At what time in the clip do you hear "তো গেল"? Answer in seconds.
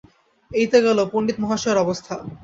0.71-0.99